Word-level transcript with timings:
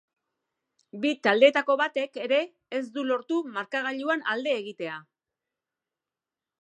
Bi 1.01 1.09
taldeetako 1.27 1.75
batek 1.81 2.17
ere 2.23 2.39
ez 2.79 2.81
du 2.95 3.03
lortu 3.11 3.37
markagailuan 3.59 4.25
alde 4.35 4.57
egitea. 4.63 4.97